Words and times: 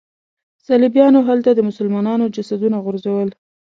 صلیبیانو 0.67 1.19
هلته 1.29 1.49
د 1.53 1.59
مسلمانانو 1.69 2.25
جسدونه 2.35 2.77
غورځول. 2.85 3.29